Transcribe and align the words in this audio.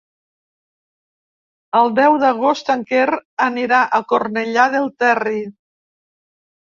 El 1.81 1.91
deu 1.99 2.17
d'agost 2.25 2.73
en 2.77 2.83
Quer 2.93 3.05
anirà 3.51 3.83
a 3.99 4.03
Cornellà 4.15 4.67
del 4.77 4.93
Terri. 5.05 5.43